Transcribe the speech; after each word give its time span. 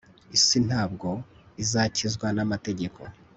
isi 0.37 0.57
ntabwo 0.67 1.09
izakizwa 1.63 2.27
n 2.35 2.37
amategeko 2.45 3.01